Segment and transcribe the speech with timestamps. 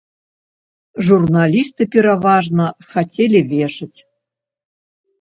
[1.09, 2.65] Журналісты пераважна
[2.97, 3.95] хацелі вешаць.